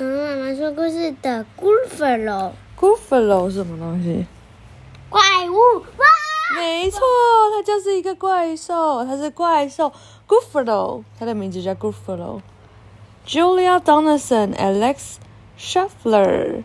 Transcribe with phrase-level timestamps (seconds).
[0.00, 4.26] 童妈妈说故事的 Gruffalo Gruffalo 是什么东西？
[5.08, 6.06] 怪物哇！
[6.56, 7.00] 没错，
[7.52, 9.92] 它就是一个怪兽，它是怪兽
[10.28, 15.16] Gruffalo，它的名字叫 Gruffalo。Julia Donaldson, Alex
[15.58, 16.62] Shuffler。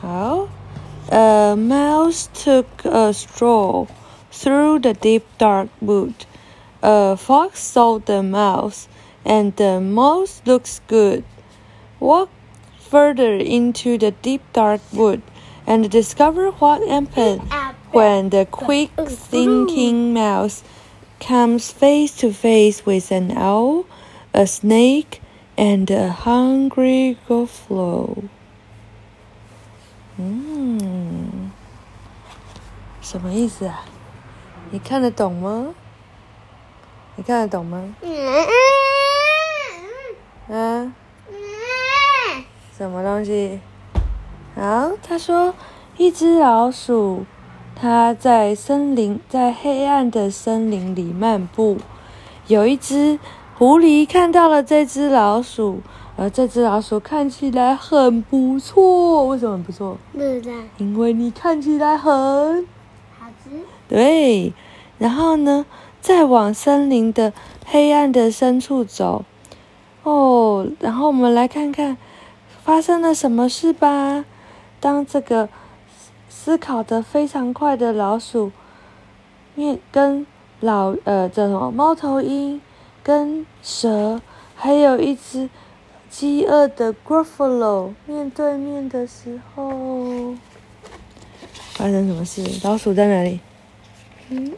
[0.00, 0.48] 好，
[1.10, 3.88] A mouse took a stroll
[4.30, 6.12] through the deep dark wood.
[6.82, 8.88] A fox saw the mouse,
[9.24, 11.24] and the mouse looks good.
[12.02, 12.28] Walk
[12.78, 15.20] further into the deep dark wood
[15.66, 17.42] and discover what happened
[17.92, 20.62] when the quick thinking mouse
[21.20, 23.84] comes face to face with an owl,
[24.32, 25.20] a snake,
[25.56, 28.22] and a hungry buffalo.
[30.16, 31.50] 嗯，
[33.00, 33.84] 什么意思啊？
[34.70, 35.74] 你看得懂吗？
[37.16, 37.94] 你看得懂吗？
[40.48, 40.94] 嗯，
[42.75, 43.59] 什么东西？
[44.55, 45.53] 啊，他说，
[45.95, 47.23] 一只老鼠，
[47.75, 51.77] 它在森林，在黑暗的森林里漫步。
[52.47, 53.19] 有一只
[53.59, 55.81] 狐狸看到了这只老鼠，
[56.17, 59.27] 而这只老鼠看起来很不错。
[59.27, 59.95] 为什么很不错？
[60.11, 62.65] 不知道，因为你看起来很
[63.19, 63.51] 好吃。
[63.87, 64.51] 对。
[64.97, 65.67] 然后呢，
[66.01, 67.33] 再往森林的
[67.67, 69.25] 黑暗的深处走。
[70.01, 71.97] 哦，然后我们来看看
[72.63, 74.25] 发生了什么事吧。
[74.79, 75.49] 当这个
[76.29, 78.51] 思考的非常快的老鼠
[79.55, 80.25] 面跟
[80.59, 82.61] 老呃这什么猫头鹰
[83.03, 84.21] 跟蛇，
[84.55, 85.49] 还有一只
[86.09, 90.35] 饥饿的 Gruffalo 面对面的时候，
[91.73, 92.43] 发生什么事？
[92.63, 93.39] 老鼠在哪里？
[94.29, 94.53] 嗯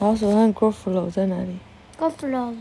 [0.00, 1.58] 老鼠和 Gruffalo 在哪里
[1.98, 2.54] ？，Gruffalo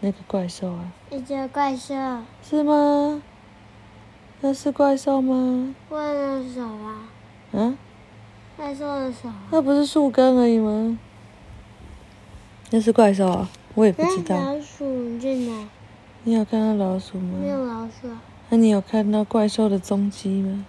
[0.00, 1.94] 那个怪兽啊，一只怪兽，
[2.42, 3.22] 是吗？
[4.44, 5.72] 那是怪兽吗？
[5.88, 7.08] 怪兽的手啊，
[7.52, 7.78] 嗯，
[8.56, 9.36] 怪兽的手啊。
[9.52, 10.98] 那不是树根而已吗？
[12.70, 14.36] 那是怪兽啊，我也不知哎，道。
[14.36, 15.68] 老鼠在哪？
[16.24, 17.38] 你有看到老鼠吗？
[17.40, 18.20] 没有老鼠啊。
[18.48, 20.66] 那你有看到怪兽的踪迹吗？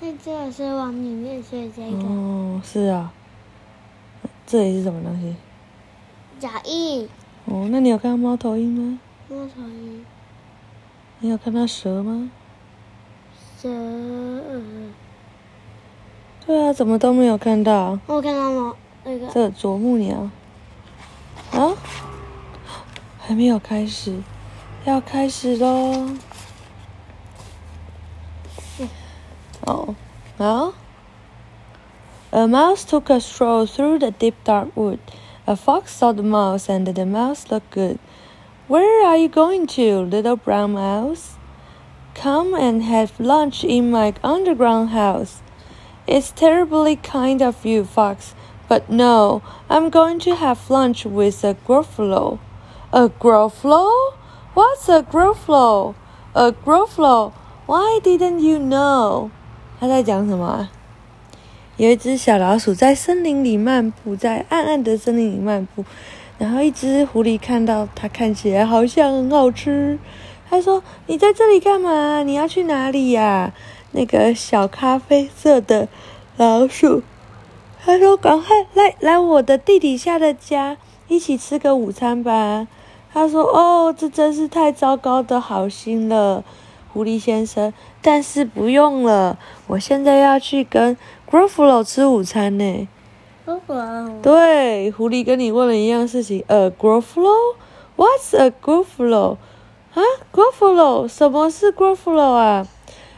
[0.00, 3.12] 那这个是往里面睡这个哦，是啊。
[4.46, 5.36] 这里是什么东西？
[6.40, 7.06] 脚印，
[7.44, 8.98] 哦，那你有看到猫头鹰吗？
[9.28, 10.06] 猫头鹰，
[11.19, 12.29] 你有看到蛇吗？
[13.61, 13.69] 蛇。
[13.69, 14.61] 呃
[16.45, 17.97] 对啊，怎么都没有看到？
[18.07, 18.75] 我看到猫
[19.05, 20.29] 那个这啄木鸟
[21.51, 21.71] 啊，
[23.17, 24.21] 还没有开始，
[24.83, 26.09] 要开始喽。
[29.61, 29.95] 哦，
[30.37, 30.73] 好。
[32.31, 34.99] A mouse took a stroll through the deep dark wood.
[35.45, 37.99] A fox saw the mouse, and the mouse looked good.
[38.67, 41.35] Where are you going to, little brown mouse?
[42.15, 45.41] Come and have lunch in my underground house.
[46.07, 48.35] It's terribly kind of you, Fox,
[48.67, 52.39] but no, I'm going to have lunch with a Gruffalo.
[52.91, 54.13] A Gruffalo?
[54.53, 55.95] What's a Gruffalo?
[56.35, 57.33] A Gruffalo?
[57.65, 59.31] Why didn't you know?
[59.79, 60.71] 他在讲什么啊？
[61.77, 65.83] 有一只小老鼠在森林里漫步，在暗暗的森林里漫步，
[66.38, 69.98] 然后一只狐狸看到它，看起来好像很好吃。
[70.48, 72.22] 他说：“你在这里干嘛？
[72.22, 73.52] 你要去哪里呀、
[73.92, 75.88] 那个小咖啡色的
[76.36, 77.02] 老鼠，
[77.84, 80.78] 他说：“赶快来来我的地底下的家，
[81.08, 82.66] 一起吃个午餐吧。”
[83.12, 86.44] 他说：“哦，这真是太糟糕的好心了，
[86.92, 87.74] 狐狸先生。
[88.00, 90.96] 但是不用了，我现在要去跟
[91.28, 92.88] Gruffalo 吃午餐呢。”
[93.48, 96.44] 哇，对，狐狸跟你问了一样事情。
[96.48, 99.38] A Gruffalo？What's a Gruffalo？
[99.94, 101.08] 啊，Gruffalo？
[101.08, 102.66] 什么是 Gruffalo 啊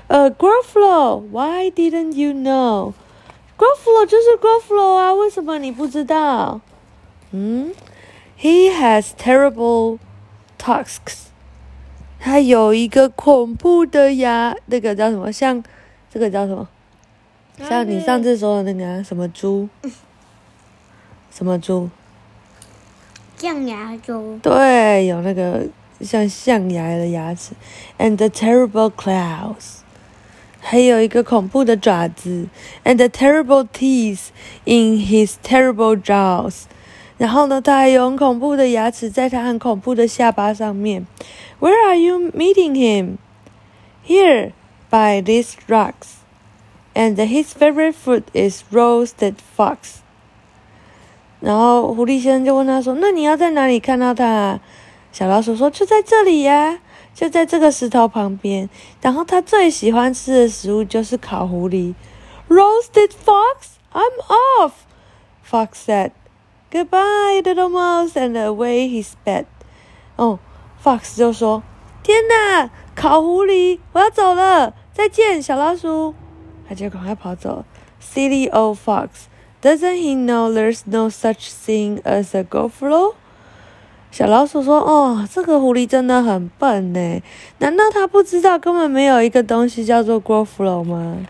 [0.07, 6.61] ？A Gruffalo？Why didn't you know？Gruffalo 就是 Gruffalo 啊，为什么你不知道？
[7.33, 7.75] 嗯
[8.39, 9.99] ，He has terrible
[10.61, 11.25] tusks。
[12.21, 15.33] 他有一个恐怖的牙，那个叫什么？
[15.33, 15.65] 像
[16.09, 16.69] 这个叫什么？
[17.69, 19.69] 像你上次说的那个啊、什么猪？
[21.32, 21.90] 什么猪？
[23.38, 25.68] 象牙猪，对，有那个
[26.02, 27.52] 像象牙的牙齿，
[28.00, 29.80] and the terrible claws，
[30.62, 32.48] 还有一个恐怖的爪子，
[32.84, 34.30] and the terrible teeth
[34.64, 36.64] in his terrible jaws。
[37.18, 41.06] 然后呢，他还有很恐怖的牙齿在他很恐怖的下巴上面。
[41.60, 43.18] Where are you meeting him?
[44.06, 44.52] Here,
[44.90, 46.20] by these rocks.
[46.94, 50.02] And his favorite food is roasted fox.
[51.41, 54.61] 然后狐狸先生就问他说：“那你要在哪里看到他、啊？”
[55.13, 56.79] 小老鼠说：“就在这里呀、
[57.15, 58.69] 就在这个石头旁边。
[59.01, 61.95] 然后他最喜欢吃的食物就是烤狐狸。
[62.49, 64.73] Roasted fox, I'm off,
[65.45, 66.13] Fox said.
[66.71, 69.47] Goodbye, little mouse, and away he sped.
[70.17, 70.39] 哦
[70.85, 71.63] ，Fox 就说
[72.03, 76.15] ：“天哪，烤狐狸，我要走了，再见，小老鼠。”
[76.69, 77.65] 他就赶快跑走。
[78.01, 79.09] Silly old fox,
[79.62, 83.16] doesn't he know there's no such thing as a goldflow?
[84.12, 87.22] 小老鼠说：“哦，这个狐狸真的很笨呢，
[87.58, 91.26] 难道他不知道根本没有一个东西叫做 goldflow 吗？”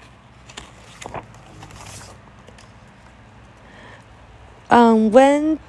[4.69, 5.59] On went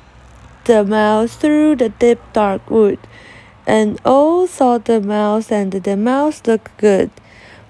[0.64, 2.98] the mouse through the deep dark wood,
[3.64, 7.10] and all saw the mouse, and the mouse looked good.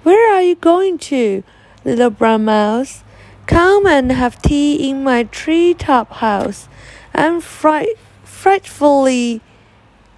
[0.02, 1.42] Where are you going to,
[1.84, 3.02] little brown mouse?
[3.50, 6.68] Come and have tea in my tree top house.
[7.14, 9.40] I'm fright frightfully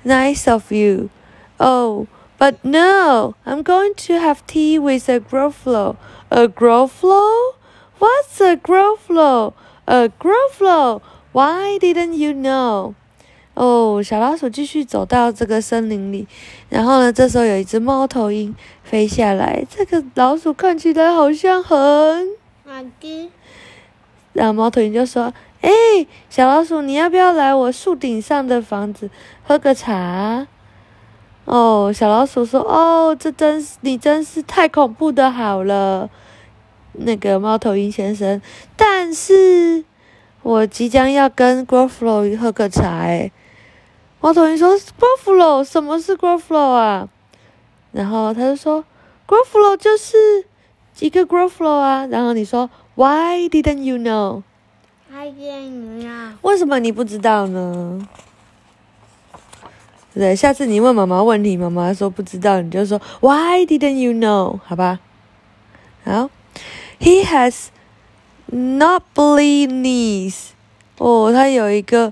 [0.04, 1.10] nice of you.
[1.60, 2.06] Oh,
[2.38, 5.96] but no, I'm going to have tea with a growflow.
[6.30, 7.54] A growflow?
[7.98, 9.52] What's a growflow?
[9.86, 11.02] A growflow?
[11.32, 12.94] Why didn't you know?
[13.54, 16.28] 哦，小老鼠继续走到这个森林里，
[16.68, 19.66] 然后呢，这时候有一只猫头鹰飞下来。
[19.68, 22.28] 这个老鼠看起来好像很……
[22.73, 23.29] 哪只？
[24.33, 25.31] 然后猫头鹰就说
[25.61, 25.69] ：“哎，
[26.27, 29.11] 小老鼠，你要不要来我树顶上的房子
[29.43, 30.47] 喝个茶？”
[31.45, 36.09] 哦，小老鼠说：“哦，这真是你真是太恐怖的，好了。”
[36.93, 38.41] 那个猫头鹰先生，
[38.75, 39.85] 但是
[40.41, 43.01] 我即将要跟 Groflow 喝个茶。
[43.01, 43.31] 哎，
[44.19, 47.07] 猫头鹰说，Groflow 什么是 Groflow 啊？”
[47.93, 48.83] 然后他就说
[49.27, 50.45] ，Groflow 就是
[50.99, 54.43] 一个 Growflow 啊。”然后你说：“Why didn't you know？”
[56.41, 58.07] 为什么你不知道呢？
[60.13, 64.59] 对，下次你问妈妈问题，妈妈说不知道，你就说 Why didn't you know？
[64.65, 64.99] 好吧？
[66.03, 66.29] 好
[66.99, 67.67] ，He has
[68.51, 70.49] knobbly knees。
[70.97, 72.11] 哦，他有一个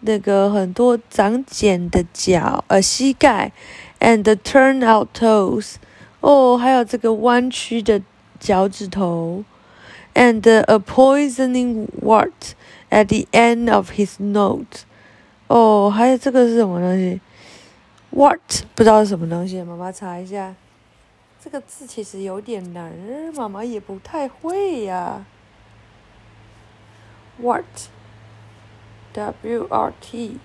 [0.00, 3.52] 那个很多长茧的脚，呃，膝盖
[4.00, 5.76] ，and turned out toes。
[6.20, 8.00] 哦，还有这个弯曲的
[8.42, 9.44] 脚趾头。
[10.14, 12.54] and a poisoning wart
[12.90, 14.82] at the end of his nose。
[15.48, 17.20] 哦，还有这个是什么东西
[18.14, 20.54] ？wart 不知道是什么东西，妈妈查一下。
[21.42, 22.92] 这个字其实有点难，
[23.34, 25.26] 妈妈也不太会呀。
[27.42, 30.38] wart，w r t。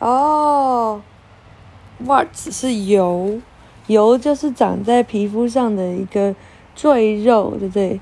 [0.00, 1.00] 哦
[2.04, 3.40] ，wart 是油，
[3.86, 6.34] 油就是长在皮肤上的一个
[6.78, 8.00] 赘肉，对不对？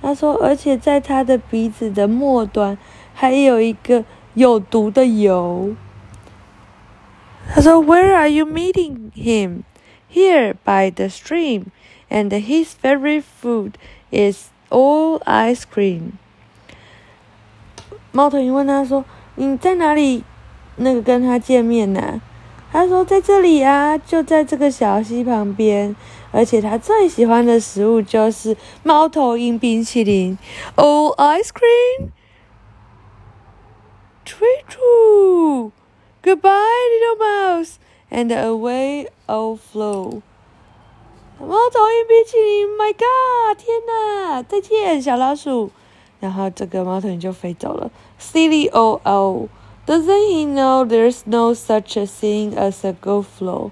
[0.00, 2.78] 他说，而且在他的鼻子的末端
[3.12, 4.02] 还有一个
[4.32, 5.74] 有毒的油。
[7.54, 9.64] 他说，Where are you meeting him?
[10.10, 11.66] Here by the stream,
[12.08, 13.72] and his favorite food
[14.10, 16.12] is all ice cream.
[18.10, 19.04] 猫头鹰问他说
[19.36, 20.24] ：“你在哪里？
[20.76, 22.20] 那个跟他见面呢？”
[22.72, 25.94] 他说：“在这里啊，就在这个小溪旁边。”
[26.31, 30.37] 而且他最喜欢的食物就是猫头鹰冰淇淋，
[30.75, 32.09] All ice cream.
[34.25, 35.71] True, true.
[36.21, 36.51] Goodbye,
[36.91, 37.75] little mouse,
[38.11, 40.21] and away all flew.
[41.39, 43.57] 猫头鹰冰淇淋，My God！
[43.57, 45.71] 天哪，再见，小老鼠。
[46.19, 47.89] 然后这个猫头鹰就飞走了。
[48.19, 49.47] Silly old owl,
[49.85, 53.71] doesn't he know there's no such a thing as a go flow？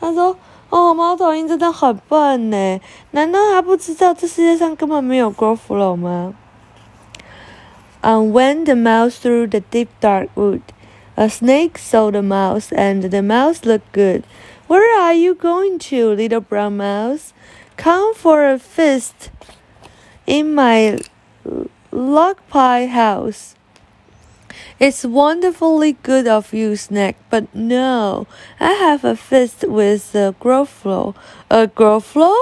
[0.00, 0.36] 他说。
[0.70, 6.34] 哦，猫头鹰真的很笨呢，难道他不知道这世界上根本没有 grow flow 吗？
[8.00, 10.62] And when the mouse through the deep dark wood,
[11.14, 14.24] a snake saw the mouse, and the mouse looked good.
[14.66, 17.32] Where are you going to, little brown mouse?
[17.76, 19.30] Come for a feast
[20.26, 20.98] in my
[21.92, 23.54] log pie house.
[24.78, 28.26] It's wonderfully good of you, Snake, but no,
[28.58, 31.14] I have a fist with a Growflow.
[31.48, 32.34] A Growflow?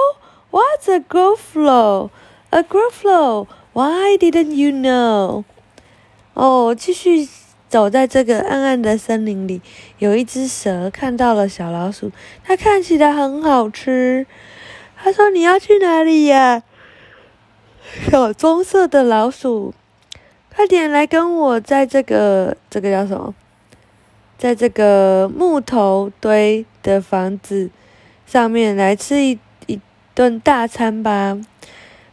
[0.49, 2.09] What's a Growflow?
[2.51, 3.47] A Growflow?
[3.73, 5.43] Why didn't you know?
[6.33, 7.27] 哦，继续
[7.69, 9.61] 走在这个暗暗的森林里，
[9.99, 12.11] 有一只蛇看到了小老鼠，
[12.43, 14.25] 它看起来很好吃。
[14.97, 16.63] 他说：“你要去哪里呀？”
[18.09, 19.73] 小棕色的老鼠。
[20.56, 23.34] 快点来跟我在这个这个叫什么，
[24.38, 27.68] 在这个木头堆的房子
[28.24, 29.78] 上面来吃一一
[30.14, 31.38] 顿大餐吧。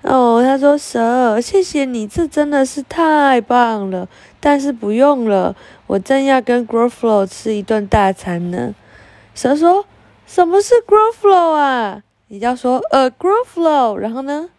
[0.01, 4.09] 哦，他说蛇，谢谢你，这真的是太棒了。
[4.41, 5.55] 但是不用了，
[5.87, 8.75] 我正要跟 Growflow 吃一顿大餐呢。
[9.33, 9.85] 蛇说
[10.27, 12.03] 什么是 grow flow 啊？
[12.27, 14.49] 你要说 a grow flow，然后呢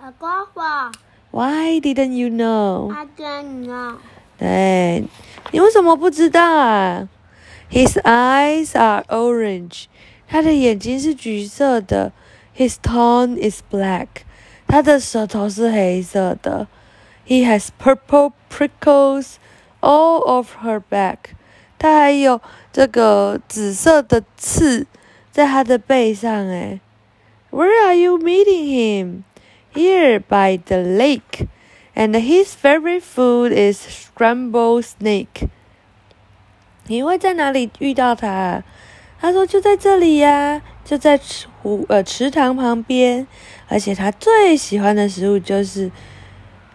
[0.00, 0.92] ？A grow flow。
[1.31, 2.93] Why didn't you know?
[2.93, 3.97] I don't know.
[4.37, 5.03] 对，
[5.51, 7.09] 你为什么不知道啊？
[7.71, 9.85] His eyes are orange，
[10.27, 12.11] 他的眼睛是橘色的。
[12.55, 14.07] His tongue is black，
[14.67, 16.67] 他的舌头是黑色的。
[17.27, 19.33] He has purple prickles
[19.81, 21.17] all over her back，
[21.77, 22.39] 他还有
[22.71, 24.87] 这个紫色的刺
[25.31, 26.31] 在他的背上。
[26.47, 26.79] 诶
[27.51, 29.23] Where are you meeting him?
[29.73, 31.47] Here by the lake.
[31.95, 35.49] And his favorite food is scrambled snake.
[36.87, 38.63] 你会在哪里遇到他？
[39.19, 43.25] 他说就在这里呀，就在池湖呃池塘旁边。
[43.67, 45.91] 而且他最喜欢的食物就是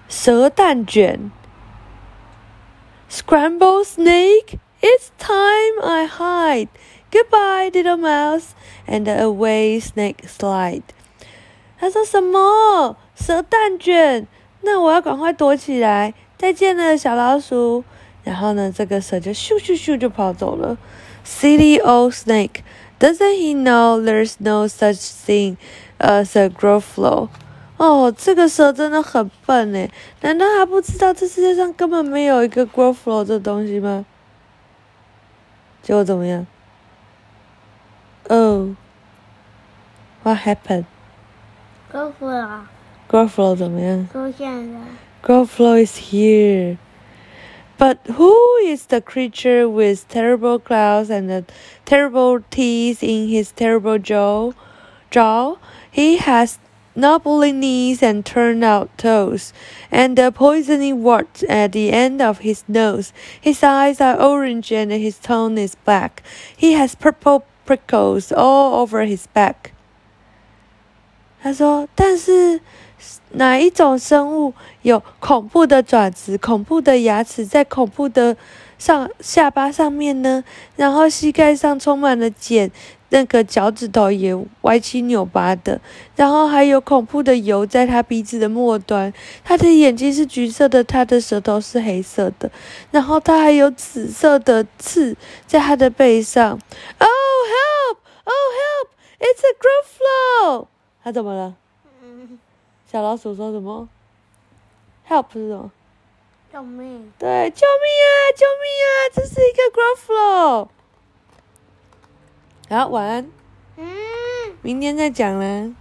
[0.09, 1.31] 蛇蛋卷。
[3.11, 6.69] Scrambled snake, it's time I hide.
[7.11, 8.55] Goodbye, little mouse.
[8.87, 10.83] And away snake slide.
[11.77, 12.98] 他说什么？
[13.15, 14.27] 蛇蛋卷？
[14.62, 16.13] 那我要赶快躲起来。
[16.38, 17.84] 再见了，小老鼠。
[18.24, 20.77] 然后呢，这个蛇就咻咻咻就跑走了。
[21.25, 22.63] Silly old snake,
[23.00, 25.58] doesn't he know there's no such thing
[26.00, 27.29] as a growth flow？
[27.77, 29.91] 哦，这个蛇真的很笨诶，
[30.22, 34.05] 难道他不知道这世界上根本没有一个 growth flow 这东西吗？
[35.82, 36.48] 结果怎么样
[38.29, 38.70] ？Oh,
[40.24, 40.86] what happened?
[41.95, 42.67] Grow flow
[43.09, 44.09] Growth flow 怎么样？
[44.12, 44.81] 出现了。
[45.23, 46.79] Growth flow is here.
[47.76, 51.45] But who is the creature with terrible claws and the
[51.85, 54.52] terrible teeth in his terrible jaw?
[55.11, 55.57] Jaw.
[55.90, 56.59] He has
[56.95, 59.52] knobbly knees and turned out toes,
[59.90, 63.12] and a poisony wart at the end of his nose.
[63.40, 66.23] His eyes are orange and his tongue is black.
[66.57, 69.73] He has purple prickles all over his back.
[71.46, 72.60] 他说：“但是
[73.34, 78.36] 哪一种生物有恐怖的爪子、恐怖的牙齿，在恐怖的
[78.80, 80.44] 上下巴上面呢？
[80.75, 82.72] 然后膝盖上充满了茧，
[83.10, 85.80] 那个脚趾头也歪七扭八的，
[86.16, 89.14] 然后还有恐怖的油在他鼻子的末端。
[89.44, 92.50] 他的眼睛是橘色的，他的舌头是黑色的，
[92.90, 96.60] 然后他还有紫色的刺在他的背上。
[96.98, 97.08] Oh
[97.54, 97.98] help!
[98.24, 98.90] Oh help!
[99.20, 100.68] It's a growth flow!
[101.06, 101.54] 他怎么了？
[102.02, 102.40] 嗯，
[102.92, 103.88] 小老鼠说什么
[105.08, 105.72] ？Help 是什么？
[106.52, 107.14] 救命！
[107.20, 108.10] 对，救命啊！
[108.36, 108.90] 救命啊！
[109.14, 110.68] 这是一个 growth flow。
[112.76, 113.30] 好，晚安，
[113.78, 113.86] 嗯
[114.64, 115.76] 明天再讲啦。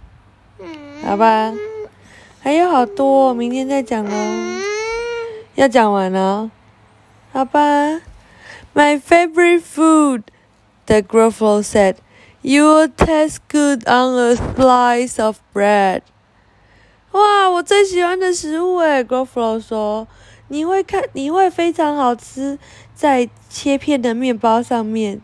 [0.59, 1.51] 嗯，好吧
[2.43, 4.11] 还有好多，明天再讲哦。
[4.11, 4.63] 嗯
[5.55, 6.51] 要讲完了，
[7.31, 7.59] 好吧
[8.75, 10.21] ？My favorite food,
[10.85, 11.95] the growth flow said.
[12.44, 16.02] You will taste good on a slice of bread.
[17.12, 20.08] 哇，我最喜欢的食物诶 g r o w f l o w 说，
[20.48, 22.58] 你会看，你会非常好吃，
[22.94, 25.20] 在切片的面包上面。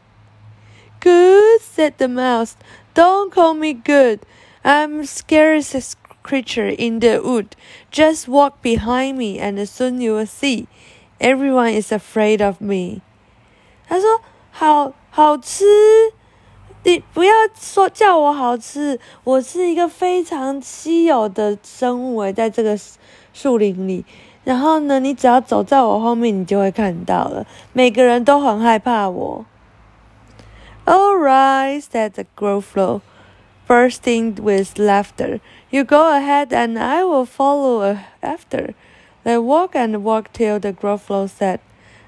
[1.01, 2.53] Good, said the mouse.
[2.95, 4.21] Don't call me good.
[4.63, 5.93] I'm scariest
[6.25, 7.51] creature in the wood.
[7.93, 10.67] Just walk behind me, and soon you will see.
[11.21, 13.01] Everyone is afraid of me.
[13.89, 15.65] 他说：“好好吃，
[16.85, 22.79] 你不要说叫我好吃，我是一个非常稀有的生物诶，在这个
[23.33, 24.05] 树林里。
[24.45, 27.45] 然后呢，你只要走在我后面，你就会看到了。
[27.73, 29.45] 每个人都很害怕我。”
[30.87, 33.01] All right, said the Growflo,
[33.67, 35.41] bursting with laughter.
[35.71, 38.75] You go ahead, and I will follow uh, after.
[39.25, 41.59] They walked and walked till the Growflo said,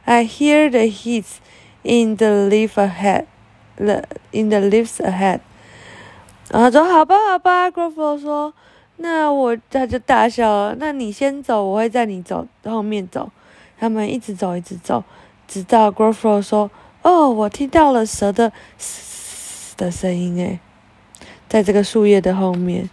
[0.05, 1.40] "I hear the heat
[1.83, 3.32] in the leaf ahead, the
[4.33, 5.40] in the leaves ahead."
[6.50, 8.55] 然后说好吧，好吧，Growflo 说，
[8.97, 10.76] 那我他就大笑了。
[10.78, 13.31] 那你先走，我会在你走后面走。
[13.78, 15.05] 他们一直走，一直走，
[15.47, 16.71] 直到 Growflo 说。
[17.02, 20.59] 哦，我听到了蛇的嘶的声音诶，
[21.49, 22.90] 在这个树叶的后面。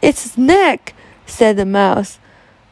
[0.00, 0.94] It's Snake,
[1.26, 2.14] said the mouse.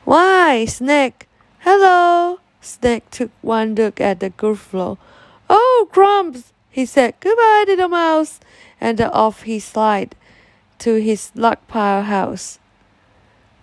[0.05, 1.27] Why, Snake?
[1.63, 2.39] Hello.
[2.63, 4.97] Snake took one look at the Growflo.
[5.49, 6.45] Oh, crumbs,
[6.76, 7.14] He said.
[7.22, 8.40] Goodbye, little mouse.
[8.82, 10.10] And off he slid
[10.80, 12.58] to his log pile house.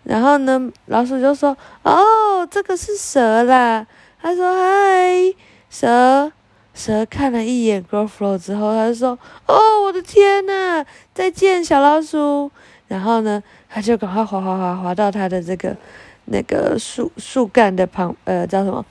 [0.04, 3.87] 然后呢，老鼠就说：“哦，这个是蛇啦。”
[4.21, 5.35] 他说：“嗨。”
[5.71, 6.33] 蛇
[6.75, 12.50] 蛇看了一眼 Growflo 之后，他就说：“哦，我的天呐，再见，小老鼠。”
[12.88, 15.76] 然后呢，他就赶快滑滑滑滑到他的这个
[16.25, 18.85] 那个树树干的旁，呃，叫什么？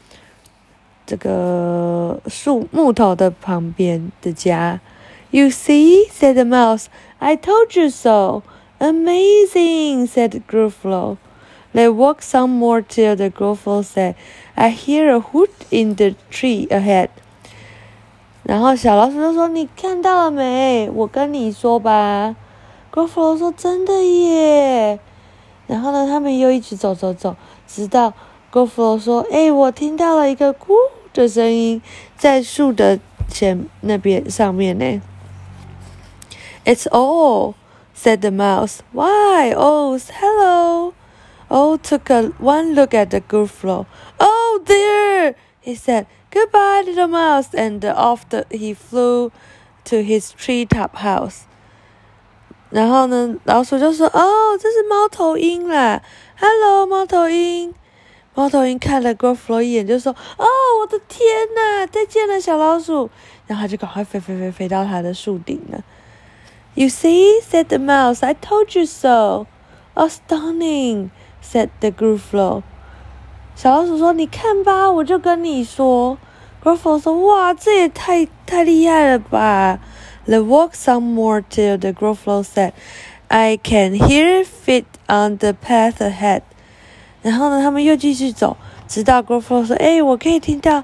[1.10, 4.80] 这个树木头的旁边的家。
[5.30, 6.86] You see, said the mouse.
[7.18, 8.42] I told you so.
[8.78, 11.16] Amazing, said Gruffalo.
[11.72, 14.14] They walked some more till the Gruffalo said,
[14.54, 17.08] I hear a hoot in the tree ahead.
[18.42, 20.88] 然后小老鼠就说：“你看到了没？
[20.94, 22.36] 我跟你说吧。”
[22.92, 24.98] Gruffalo 说：“真的耶。”
[25.66, 27.36] 然后呢，他们又一直走走走，
[27.66, 28.12] 直到
[28.52, 30.68] Gruffalo 说：“哎，我听到了一个咕
[31.12, 31.80] 的声音，
[32.16, 32.98] 在树的
[33.28, 35.00] 前那边上面呢。”
[36.64, 37.54] It's all,
[37.94, 38.80] said the mouse.
[38.92, 39.52] Why?
[39.52, 40.94] Oh, hello.
[41.48, 43.86] Oh took a one look at the Gruffalo.
[44.18, 46.06] Oh dear, he said.
[46.32, 49.30] Goodbye, little mouse, and off the, he flew
[49.84, 51.44] to his treetop house.
[52.70, 56.02] 然后呢，老鼠就说：“哦，这是猫头鹰啦！”
[56.36, 57.72] Hello，猫头鹰。
[58.34, 60.44] 猫头鹰看了 Gruffalo 一眼，就说：“哦，
[60.80, 63.08] 我的天呐，再见了，小老鼠。”
[63.46, 65.82] 然后他就赶快飞飞飞飞到它的树顶了。
[66.74, 68.22] You see, said the mouse.
[68.22, 69.46] I told you so.
[69.94, 71.10] Oh, stunning,
[71.42, 72.62] said the Gruffalo.
[73.54, 76.18] 小老鼠说：“你看吧，我就跟你说。”
[76.62, 79.78] Gruffalo 说：“哇，这也太太厉害了吧！”
[80.26, 82.72] They walked some more till the Gruffalo said,
[83.28, 86.42] "I can hear feet on the path ahead."
[87.21, 90.83] 然后呢，他们又继续走，直到 Gruffalo 说：“哎，我可以听到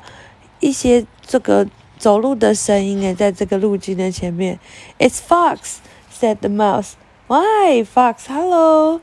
[0.59, 1.67] 一些这个
[1.97, 4.59] 走路的声音诶，在这个路径的前面。”
[4.99, 5.77] It's Fox,
[6.11, 6.93] said the mouse.
[7.27, 8.27] Why, Fox?
[8.27, 9.01] Hello.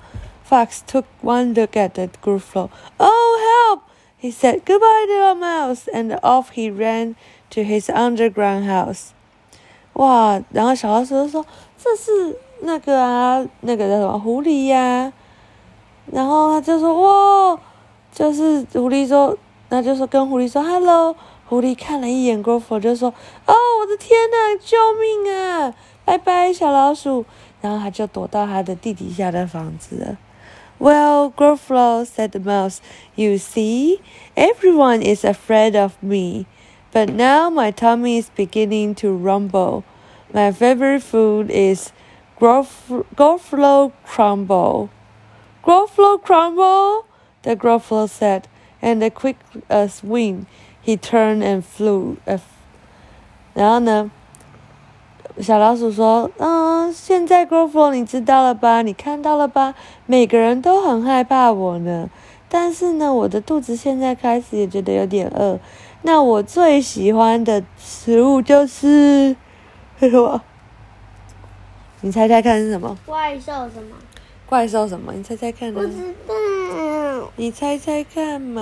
[0.49, 2.71] Fox took one look at the Gruffalo.
[2.99, 3.83] Oh, help!
[4.19, 7.17] He said, Goodbye, little mouse, and off he ran
[7.50, 9.09] to his underground house.
[9.95, 10.41] 哇！
[10.50, 15.12] 然后小老鼠就说：“这是那个啊，那个叫什么狐狸呀？”
[16.12, 17.60] 然后他就说：“哇！”
[18.12, 19.38] 就是狐狸说，
[19.70, 21.16] 那就说跟狐狸说：“Hello。”
[21.48, 23.10] 狐狸看了一眼 g r o f f l 就说：“
[23.48, 25.74] 哦，我的天呐，救命啊！
[26.06, 27.25] 拜拜，小老鼠。”
[27.62, 30.17] 然后他就躲到他的地底下的房子了。
[30.80, 32.78] Well, Gruffalo, said the mouse,
[33.15, 34.00] you see,
[34.36, 36.45] everyone is afraid of me.
[36.93, 39.84] But now my tummy is beginning to rumble.
[40.32, 41.91] My favorite food is
[42.39, 44.89] Gruffalo crumble.
[45.64, 47.07] Gruffalo crumble,
[47.42, 48.46] the Gruffalo said,
[48.83, 49.37] and a quick
[49.70, 50.46] as wing,
[50.83, 52.16] he turned and flew.
[53.55, 54.11] 然后呢？
[55.40, 58.83] 小老鼠说：“嗯，现在 Gruffalo 你知道了吧？
[58.83, 59.74] 你看到了吧？
[60.07, 62.09] 每个人都很害怕我呢。
[62.48, 65.59] 但是呢，我的肚子现在开始也觉得有点饿。
[66.03, 69.35] 那我最喜欢的食物就是
[69.98, 70.42] 什么？
[72.03, 72.96] 你猜猜看是什么？
[73.05, 73.96] 怪兽什么？
[74.46, 75.12] 怪兽什么？
[75.12, 75.80] 你猜猜看呢？
[75.80, 76.35] 不知道。
[77.37, 78.61] 你猜猜看嘛。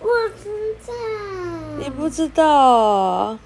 [0.00, 0.08] 我
[0.42, 0.92] 知道。
[1.78, 3.38] 你不知道。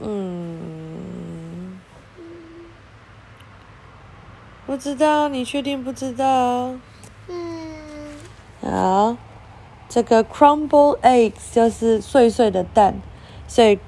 [0.00, 1.78] 嗯，
[4.66, 6.74] 不知道，你确定不知道？
[7.28, 8.16] 嗯。
[8.62, 9.16] 好，
[9.88, 13.00] 这个 crumble eggs 就是碎碎的蛋，
[13.48, 13.78] 所以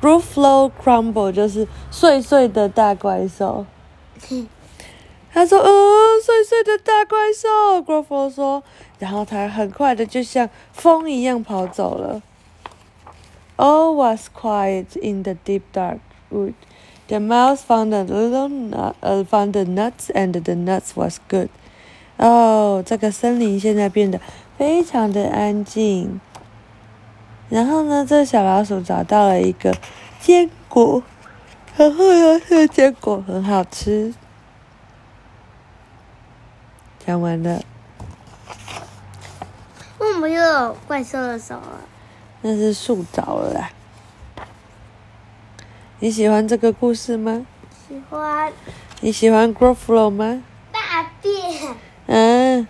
[0.00, 3.64] Gruffalo crumble 就是碎碎的大怪兽。
[5.32, 5.70] 他说：“呃，
[6.22, 7.82] 碎碎的大怪兽。
[7.82, 8.62] ”Gruffle 说，
[8.98, 12.22] 然后他很快的就像风一样跑走了。
[13.56, 15.98] All was quiet in the deep dark
[16.30, 16.54] wood.
[17.06, 21.48] The mouse found a little nut, uh, found the nuts, and the nuts was good.
[22.16, 24.20] 哦，这个森林现在变得
[24.56, 26.20] 非常的安静。
[27.50, 29.76] 然后呢，这小老鼠找到了一个
[30.20, 31.02] 坚果，
[31.76, 34.14] 然后呢，这个坚果很好吃。
[37.04, 37.60] 讲完了。
[39.98, 41.80] 为什么又有怪兽的手了？
[42.42, 43.70] 那是树着了啦。
[45.98, 47.44] 你喜欢这个故事吗？
[47.88, 48.52] 喜欢。
[49.00, 50.42] 你喜欢 Gruffalo 吗？
[50.70, 51.74] 大便。
[52.06, 52.68] 嗯。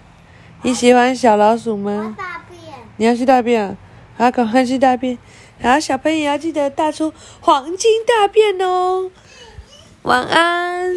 [0.62, 2.14] 你喜欢小老鼠吗？
[2.16, 2.60] 大便。
[2.96, 3.76] 你要去大便啊？
[4.16, 5.18] 好，赶快去大便。
[5.64, 9.10] 好，小朋友要记得大出黄金大便哦。
[10.02, 10.94] 晚安。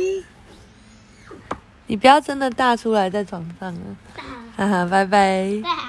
[1.86, 3.96] 你不要真的大出来在床上啊！
[4.58, 5.88] 哈哈，拜拜。